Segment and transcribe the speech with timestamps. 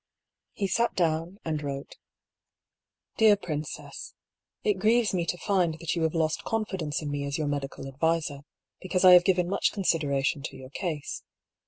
[0.53, 1.97] He sat down, and wrote:—"
[3.19, 4.15] Dear Princess,—
[4.63, 7.45] It grieves me to find that you have lost con fidence in me as your
[7.47, 8.39] medical adviser,
[8.83, 11.21] l)ecause 1 have given much consideration to your case.